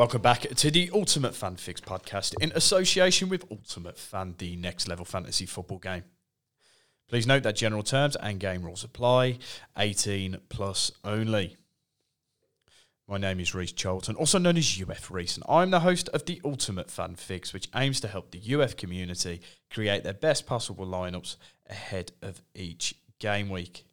Welcome 0.00 0.22
back 0.22 0.48
to 0.48 0.70
the 0.70 0.90
Ultimate 0.94 1.34
Fan 1.34 1.56
Fix 1.56 1.78
podcast 1.78 2.32
in 2.40 2.52
association 2.54 3.28
with 3.28 3.44
Ultimate 3.50 3.98
Fan, 3.98 4.34
the 4.38 4.56
next 4.56 4.88
level 4.88 5.04
fantasy 5.04 5.44
football 5.44 5.76
game. 5.76 6.04
Please 7.06 7.26
note 7.26 7.42
that 7.42 7.54
general 7.54 7.82
terms 7.82 8.16
and 8.16 8.40
game 8.40 8.62
rules 8.62 8.82
apply, 8.82 9.36
18 9.76 10.38
plus 10.48 10.90
only. 11.04 11.58
My 13.06 13.18
name 13.18 13.40
is 13.40 13.54
Reece 13.54 13.72
Charlton, 13.72 14.16
also 14.16 14.38
known 14.38 14.56
as 14.56 14.80
UF 14.80 15.10
Reece, 15.10 15.36
and 15.36 15.44
I'm 15.46 15.70
the 15.70 15.80
host 15.80 16.08
of 16.14 16.24
the 16.24 16.40
Ultimate 16.46 16.90
Fan 16.90 17.14
Fix, 17.14 17.52
which 17.52 17.68
aims 17.74 18.00
to 18.00 18.08
help 18.08 18.30
the 18.30 18.54
UF 18.54 18.78
community 18.78 19.42
create 19.68 20.02
their 20.02 20.14
best 20.14 20.46
possible 20.46 20.86
lineups 20.86 21.36
ahead 21.68 22.12
of 22.22 22.40
each 22.54 22.94
game 23.18 23.50
week. 23.50 23.84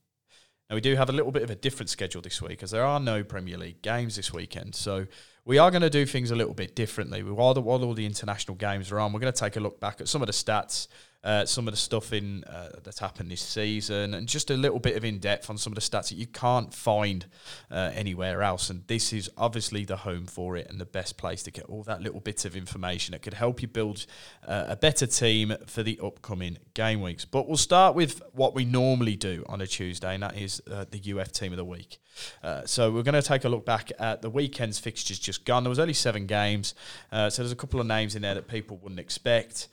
Now, 0.70 0.76
we 0.76 0.82
do 0.82 0.96
have 0.96 1.10
a 1.10 1.14
little 1.14 1.32
bit 1.32 1.44
of 1.44 1.50
a 1.50 1.56
different 1.56 1.90
schedule 1.90 2.22
this 2.22 2.42
week 2.42 2.62
as 2.62 2.72
there 2.72 2.84
are 2.84 3.00
no 3.00 3.24
Premier 3.24 3.58
League 3.58 3.82
games 3.82 4.18
this 4.18 4.34
weekend. 4.34 4.76
So, 4.76 5.08
we 5.46 5.58
are 5.58 5.72
going 5.72 5.82
to 5.82 5.90
do 5.90 6.06
things 6.06 6.30
a 6.30 6.36
little 6.36 6.54
bit 6.54 6.76
differently. 6.76 7.24
While, 7.24 7.54
the, 7.54 7.62
while 7.62 7.82
all 7.86 7.94
the 7.94 8.06
international 8.06 8.56
games 8.56 8.92
are 8.92 9.00
on, 9.00 9.14
we're 9.14 9.22
going 9.22 9.32
to 9.32 9.40
take 9.40 9.56
a 9.56 9.62
look 9.62 9.80
back 9.80 10.02
at 10.02 10.10
some 10.10 10.22
of 10.22 10.26
the 10.26 10.34
stats 10.34 10.90
uh, 11.28 11.46
some 11.46 11.68
of 11.68 11.74
the 11.74 11.78
stuff 11.78 12.14
in 12.14 12.42
uh, 12.46 12.70
that's 12.86 13.00
happened 13.00 13.30
this 13.30 13.42
season, 13.42 14.14
and 14.14 14.28
just 14.30 14.50
a 14.50 14.54
little 14.54 14.80
bit 14.80 14.96
of 14.96 15.04
in 15.04 15.20
depth 15.20 15.50
on 15.50 15.58
some 15.58 15.74
of 15.74 15.76
the 15.76 15.82
stats 15.82 16.08
that 16.08 16.16
you 16.16 16.26
can't 16.26 16.74
find 16.74 17.26
uh, 17.70 17.92
anywhere 17.94 18.42
else. 18.42 18.70
And 18.70 18.88
this 18.88 19.12
is 19.12 19.30
obviously 19.38 19.84
the 19.84 19.98
home 19.98 20.26
for 20.26 20.56
it 20.56 20.70
and 20.70 20.80
the 20.80 20.86
best 20.86 21.18
place 21.18 21.44
to 21.44 21.52
get 21.52 21.66
all 21.66 21.84
that 21.84 22.02
little 22.02 22.22
bit 22.22 22.46
of 22.46 22.56
information 22.56 23.12
that 23.12 23.24
could 23.24 23.34
help 23.34 23.62
you 23.62 23.68
build 23.68 24.06
uh, 24.48 24.68
a 24.70 24.78
better 24.78 25.06
team 25.06 25.54
for 25.66 25.84
the 25.84 26.00
upcoming 26.02 26.60
game 26.74 27.02
weeks. 27.02 27.26
But 27.26 27.46
we'll 27.46 27.58
start 27.58 27.94
with 27.94 28.22
what 28.32 28.56
we 28.56 28.64
normally 28.64 29.18
do 29.18 29.44
on 29.50 29.60
a 29.60 29.68
Tuesday, 29.68 30.14
and 30.14 30.24
that 30.24 30.38
is 30.38 30.62
uh, 30.72 30.86
the 30.90 31.12
UF 31.12 31.34
team 31.34 31.52
of 31.52 31.58
the 31.58 31.66
week. 31.66 31.98
Uh, 32.42 32.66
so 32.66 32.90
we're 32.90 33.04
going 33.04 33.22
to 33.22 33.22
take 33.22 33.44
a 33.44 33.50
look 33.50 33.66
back 33.66 33.92
at 34.00 34.22
the 34.22 34.30
weekend's 34.30 34.80
fixtures 34.80 35.20
just 35.20 35.44
gone. 35.44 35.64
There 35.64 35.70
was 35.70 35.78
only 35.78 35.94
seven 35.94 36.26
games, 36.26 36.74
so 37.12 37.30
there's 37.30 37.52
a 37.52 37.56
couple 37.56 37.82
of 37.82 37.86
names 37.86 38.16
in 38.16 38.22
there 38.22 38.34
that 38.36 38.48
people 38.48 38.78
wouldn't 38.78 39.02
expect. 39.02 39.68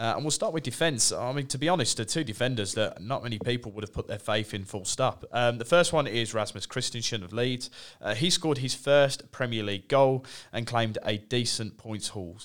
Uh, 0.00 0.14
and 0.14 0.24
we'll 0.24 0.30
start 0.30 0.54
with 0.54 0.62
defence. 0.62 1.12
I 1.12 1.30
mean, 1.32 1.46
to 1.48 1.58
be 1.58 1.68
honest, 1.68 1.98
the 1.98 2.06
two 2.06 2.24
defenders 2.24 2.72
that 2.72 3.02
not 3.02 3.22
many 3.22 3.38
people 3.38 3.70
would 3.72 3.84
have 3.84 3.92
put 3.92 4.08
their 4.08 4.18
faith 4.18 4.54
in 4.54 4.64
full 4.64 4.86
stop. 4.86 5.26
Um, 5.30 5.58
the 5.58 5.66
first 5.66 5.92
one 5.92 6.06
is 6.06 6.32
Rasmus 6.32 6.66
Kristensen 6.66 7.22
of 7.22 7.34
Leeds. 7.34 7.68
Uh, 8.00 8.14
he 8.14 8.30
scored 8.30 8.58
his 8.58 8.74
first 8.74 9.30
Premier 9.30 9.62
League 9.62 9.88
goal 9.88 10.24
and 10.54 10.66
claimed 10.66 10.96
a 11.04 11.18
decent 11.18 11.76
points 11.76 12.08
haul. 12.08 12.38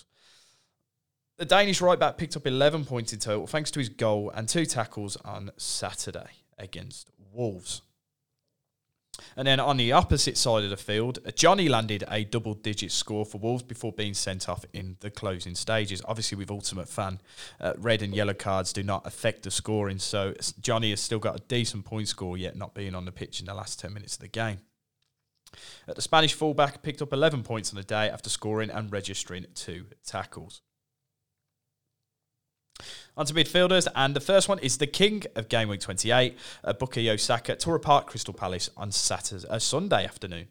The 1.38 1.46
Danish 1.46 1.80
right 1.80 1.98
back 1.98 2.18
picked 2.18 2.36
up 2.36 2.46
11 2.46 2.84
points 2.84 3.14
in 3.14 3.20
total 3.20 3.48
thanks 3.48 3.72
to 3.72 3.80
his 3.80 3.88
goal 3.88 4.32
and 4.36 4.50
two 4.50 4.66
tackles 4.66 5.16
on 5.24 5.52
Saturday 5.56 6.44
against 6.58 7.10
Wolves. 7.32 7.82
And 9.38 9.48
then 9.48 9.60
on 9.60 9.78
the 9.78 9.92
opposite 9.92 10.38
side 10.38 10.64
of 10.64 10.70
the 10.70 10.78
field, 10.78 11.20
Jonny 11.36 11.70
landed 11.70 12.04
a 12.10 12.24
double 12.24 12.54
digit 12.54 12.92
score 12.92 13.26
for 13.26 13.38
Wolves 13.38 13.64
before 13.64 13.92
being 13.92 14.14
sent 14.14 14.48
off 14.48 14.66
in 14.74 14.98
the 15.00 15.10
closing 15.10 15.56
stages. 15.56 16.02
Obviously, 16.06 16.38
with 16.38 16.52
Ultimate 16.52 16.90
Fan, 16.90 17.20
uh, 17.60 17.74
red 17.78 18.02
and 18.02 18.16
yellow 18.16 18.34
cards 18.34 18.74
do 18.74 18.84
not 18.84 19.06
affect 19.06 19.44
the 19.44 19.52
scoring, 19.52 20.00
so 20.00 20.34
Jonny 20.62 20.90
has 20.92 21.02
still 21.02 21.20
got 21.20 21.36
a 21.36 21.44
decent 21.48 21.86
point 21.86 22.08
score, 22.08 22.38
yet 22.38 22.56
not 22.56 22.74
being 22.74 22.96
on 22.96 23.06
the 23.06 23.12
pitch 23.12 23.40
in 23.40 23.46
the 23.46 23.54
last 23.54 23.80
10 23.80 23.94
minutes 23.94 24.16
of 24.16 24.22
the 24.22 24.28
game. 24.28 24.60
Uh, 25.88 25.94
the 25.94 26.02
Spanish 26.02 26.34
fullback 26.34 26.82
picked 26.82 27.02
up 27.02 27.14
11 27.14 27.44
points 27.44 27.72
on 27.72 27.78
the 27.78 27.84
day 27.84 28.10
after 28.10 28.30
scoring 28.30 28.70
and 28.70 28.92
registering 28.92 29.46
two 29.54 29.86
tackles. 30.06 30.62
On 33.18 33.26
to 33.26 33.34
midfielders, 33.34 33.88
and 33.96 34.16
the 34.16 34.20
first 34.20 34.50
one 34.50 34.60
is 34.60 34.78
the 34.78 34.88
king 34.88 35.24
of 35.36 35.48
game 35.48 35.70
week 35.70 35.80
28, 35.80 36.38
uh, 36.64 36.74
Bukayo 36.74 37.20
Saka, 37.20 37.56
tore 37.56 37.76
apart 37.76 38.08
Crystal 38.08 38.34
Palace 38.34 38.70
on 38.76 38.92
Saturday, 38.92 39.48
uh, 39.48 39.60
Sunday 39.60 40.04
afternoon. 40.04 40.48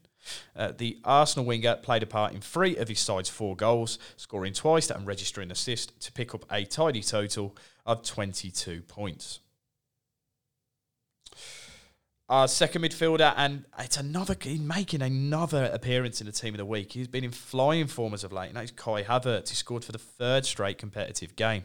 Uh, 0.56 0.72
the 0.76 0.98
Arsenal 1.04 1.44
winger 1.44 1.76
played 1.76 2.02
a 2.02 2.06
part 2.06 2.32
in 2.32 2.40
three 2.40 2.76
of 2.76 2.88
his 2.88 3.00
side's 3.00 3.28
four 3.28 3.54
goals, 3.54 3.98
scoring 4.16 4.52
twice 4.52 4.90
and 4.90 5.06
registering 5.06 5.48
an 5.48 5.52
assist 5.52 5.98
to 6.00 6.12
pick 6.12 6.34
up 6.34 6.44
a 6.50 6.64
tidy 6.64 7.02
total 7.02 7.54
of 7.84 8.02
22 8.02 8.82
points. 8.82 9.40
Our 12.26 12.48
second 12.48 12.82
midfielder, 12.82 13.34
and 13.36 13.66
it's 13.78 13.98
another 13.98 14.34
making 14.58 15.02
another 15.02 15.66
appearance 15.66 16.22
in 16.22 16.26
the 16.26 16.32
team 16.32 16.54
of 16.54 16.58
the 16.58 16.64
week. 16.64 16.92
He's 16.92 17.06
been 17.06 17.24
in 17.24 17.32
flying 17.32 17.86
form 17.86 18.14
as 18.14 18.24
of 18.24 18.32
late, 18.32 18.48
and 18.48 18.56
that's 18.56 18.70
Kai 18.70 19.02
Havertz. 19.02 19.50
He 19.50 19.54
scored 19.54 19.84
for 19.84 19.92
the 19.92 19.98
third 19.98 20.46
straight 20.46 20.78
competitive 20.78 21.36
game. 21.36 21.64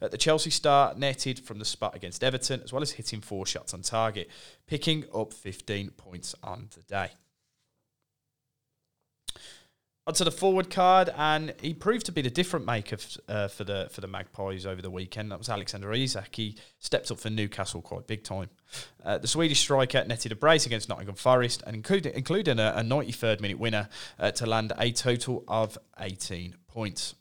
At 0.00 0.10
the 0.10 0.18
Chelsea 0.18 0.50
star 0.50 0.94
netted 0.96 1.40
from 1.40 1.58
the 1.58 1.64
spot 1.64 1.94
against 1.94 2.22
Everton, 2.22 2.62
as 2.62 2.72
well 2.72 2.82
as 2.82 2.92
hitting 2.92 3.20
four 3.20 3.46
shots 3.46 3.74
on 3.74 3.82
target, 3.82 4.30
picking 4.66 5.04
up 5.14 5.32
15 5.32 5.90
points 5.90 6.34
on 6.42 6.68
the 6.74 6.82
day. 6.82 7.10
Onto 10.08 10.22
the 10.22 10.30
forward 10.30 10.70
card, 10.70 11.12
and 11.16 11.52
he 11.60 11.74
proved 11.74 12.06
to 12.06 12.12
be 12.12 12.22
the 12.22 12.30
different 12.30 12.64
maker 12.64 12.96
uh, 13.28 13.48
for 13.48 13.64
the 13.64 13.88
for 13.90 14.00
the 14.00 14.06
Magpies 14.06 14.64
over 14.64 14.80
the 14.80 14.90
weekend. 14.90 15.32
That 15.32 15.38
was 15.38 15.48
Alexander 15.48 15.92
Isak. 15.92 16.36
He 16.36 16.56
stepped 16.78 17.10
up 17.10 17.18
for 17.18 17.28
Newcastle 17.28 17.82
quite 17.82 18.06
big 18.06 18.22
time. 18.22 18.48
Uh, 19.04 19.18
the 19.18 19.26
Swedish 19.26 19.58
striker 19.58 20.04
netted 20.04 20.30
a 20.30 20.36
brace 20.36 20.64
against 20.64 20.88
Nottingham 20.88 21.16
Forest, 21.16 21.64
and 21.66 21.74
including 21.74 22.14
including 22.14 22.60
a, 22.60 22.74
a 22.76 22.82
93rd 22.82 23.40
minute 23.40 23.58
winner 23.58 23.88
uh, 24.20 24.30
to 24.30 24.46
land 24.46 24.72
a 24.78 24.92
total 24.92 25.42
of 25.48 25.76
18 25.98 26.54
points 26.68 27.16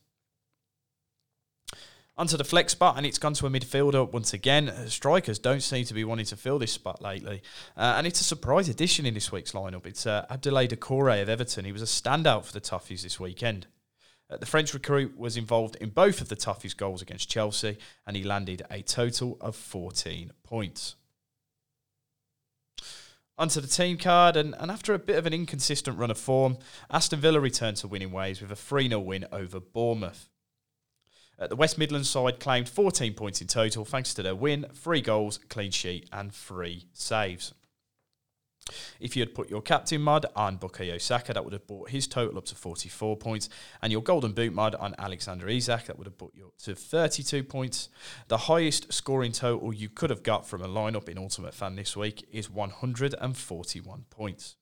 onto 2.18 2.38
the 2.38 2.44
flex 2.44 2.72
spot, 2.72 2.98
and 2.98 3.06
it's 3.06 3.18
gone 3.18 3.34
to 3.34 3.46
a 3.46 3.50
midfielder 3.50 4.10
once 4.12 4.34
again. 4.34 4.70
Uh, 4.70 4.88
strikers 4.88 5.40
don't 5.40 5.62
seem 5.62 5.86
to 5.86 5.94
be 5.94 6.04
wanting 6.04 6.26
to 6.26 6.36
fill 6.36 6.60
this 6.60 6.72
spot 6.72 7.02
lately, 7.02 7.42
uh, 7.76 7.96
and 7.98 8.08
it's 8.08 8.22
a 8.22 8.24
surprise 8.24 8.70
addition 8.70 9.06
in 9.06 9.14
this 9.14 9.32
week's 9.32 9.52
lineup. 9.52 9.86
It's 9.86 10.06
uh, 10.06 10.26
Abdoulaye 10.30 10.70
Doucouré 10.70 11.22
of 11.22 11.30
Everton. 11.30 11.66
He 11.66 11.72
was 11.72 11.82
a 11.82 11.86
standout 11.86 12.46
for 12.46 12.54
the 12.54 12.62
Toffees 12.62 13.04
this 13.04 13.20
weekend. 13.20 13.68
Uh, 14.30 14.38
the 14.38 14.46
French 14.46 14.74
recruit 14.74 15.18
was 15.18 15.38
involved 15.38 15.76
in 15.78 15.90
both 15.90 16.22
of 16.22 16.30
the 16.30 16.36
Toffees' 16.36 16.76
goals 16.76 17.02
against 17.02 17.30
Chelsea, 17.30 17.78
and 18.08 18.16
he 18.16 18.24
landed 18.24 18.64
a 18.72 18.82
total 18.82 19.38
of 19.42 19.56
14 19.56 20.32
points. 20.44 20.96
Onto 23.38 23.60
the 23.60 23.68
team 23.68 23.98
card, 23.98 24.38
and, 24.38 24.56
and 24.58 24.72
after 24.72 24.94
a 24.94 25.00
bit 25.00 25.18
of 25.18 25.26
an 25.26 25.34
inconsistent 25.34 25.98
run 25.98 26.10
of 26.10 26.18
form, 26.18 26.58
Aston 26.90 27.20
Villa 27.20 27.42
returned 27.42 27.76
to 27.78 27.88
winning 27.88 28.14
ways 28.14 28.42
with 28.42 28.50
a 28.50 28.56
3 28.56 28.88
0 28.88 29.02
win 29.02 29.26
over 29.32 29.60
Bournemouth. 29.60 30.30
Uh, 31.38 31.48
the 31.48 31.56
West 31.56 31.78
Midlands 31.78 32.10
side 32.10 32.40
claimed 32.40 32.70
14 32.70 33.14
points 33.14 33.42
in 33.42 33.48
total 33.48 33.86
thanks 33.86 34.14
to 34.14 34.24
their 34.24 34.36
win, 34.36 34.66
three 34.74 35.02
goals, 35.02 35.40
clean 35.50 35.72
sheet, 35.72 36.08
and 36.12 36.34
three 36.34 36.86
saves. 36.94 37.54
If 39.00 39.16
you 39.16 39.22
had 39.22 39.36
put 39.36 39.50
your 39.50 39.62
captain 39.62 40.02
mud 40.02 40.26
on 40.36 40.58
Bukayo 40.58 41.00
Saka, 41.00 41.34
that 41.34 41.44
would 41.44 41.54
have 41.54 41.68
brought 41.68 41.90
his 41.90 42.08
total 42.08 42.40
up 42.40 42.46
to 42.46 42.56
44 42.56 43.16
points, 43.18 43.50
and 43.82 43.92
your 43.92 44.02
golden 44.02 44.32
boot 44.32 44.54
mud 44.54 44.74
on 44.76 44.96
Alexander 44.98 45.48
Isak, 45.48 45.86
that 45.86 45.98
would 45.98 46.08
have 46.08 46.18
brought 46.18 46.34
you 46.34 46.48
up 46.48 46.58
to 46.64 46.74
32 46.74 47.44
points. 47.44 47.90
The 48.28 48.38
highest 48.38 48.92
scoring 48.92 49.34
total 49.34 49.74
you 49.74 49.90
could 49.90 50.10
have 50.10 50.24
got 50.24 50.48
from 50.48 50.62
a 50.62 50.68
lineup 50.68 51.10
in 51.10 51.18
Ultimate 51.18 51.54
Fan 51.54 51.76
this 51.76 51.96
week 51.96 52.28
is 52.32 52.50
141 52.50 54.06
points. 54.10 54.56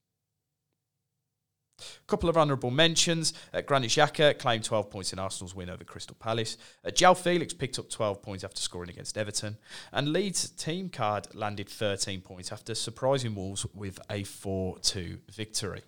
Couple 2.13 2.29
of 2.29 2.37
honourable 2.37 2.69
mentions. 2.69 3.33
Uh, 3.55 3.61
Granit 3.61 3.89
Xhaka 3.89 4.37
claimed 4.37 4.63
12 4.63 4.91
points 4.91 5.13
in 5.13 5.17
Arsenal's 5.17 5.55
win 5.55 5.67
over 5.67 5.83
Crystal 5.83 6.15
Palace. 6.19 6.57
Uh, 6.85 6.91
João 6.91 7.17
Felix 7.17 7.55
picked 7.55 7.79
up 7.79 7.89
12 7.89 8.21
points 8.21 8.43
after 8.43 8.61
scoring 8.61 8.91
against 8.91 9.17
Everton. 9.17 9.57
And 9.91 10.13
Leeds' 10.13 10.51
team 10.51 10.89
card 10.89 11.33
landed 11.33 11.67
13 11.67 12.21
points 12.21 12.51
after 12.51 12.75
surprising 12.75 13.33
Wolves 13.33 13.65
with 13.73 13.99
a 14.11 14.25
4 14.25 14.77
2 14.77 15.21
victory. 15.31 15.81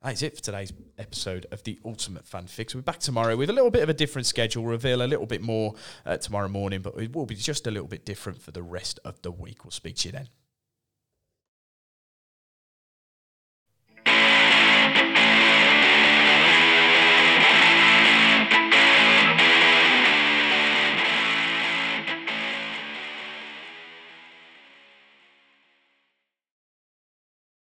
That 0.00 0.12
is 0.12 0.22
it 0.22 0.36
for 0.36 0.42
today's 0.44 0.72
episode 0.96 1.46
of 1.50 1.64
the 1.64 1.80
Ultimate 1.84 2.24
Fan 2.24 2.46
Fix. 2.46 2.76
We're 2.76 2.82
back 2.82 3.00
tomorrow 3.00 3.36
with 3.36 3.50
a 3.50 3.52
little 3.52 3.72
bit 3.72 3.82
of 3.82 3.88
a 3.88 3.94
different 3.94 4.26
schedule, 4.26 4.64
reveal 4.64 5.02
a 5.02 5.08
little 5.08 5.26
bit 5.26 5.42
more 5.42 5.74
uh, 6.06 6.18
tomorrow 6.18 6.46
morning, 6.48 6.82
but 6.82 6.94
it 6.98 7.16
will 7.16 7.26
be 7.26 7.34
just 7.34 7.66
a 7.66 7.72
little 7.72 7.88
bit 7.88 8.04
different 8.04 8.40
for 8.40 8.52
the 8.52 8.62
rest 8.62 9.00
of 9.04 9.20
the 9.22 9.32
week. 9.32 9.64
We'll 9.64 9.72
speak 9.72 9.96
to 9.96 10.08
you 10.08 10.12
then. 10.12 10.28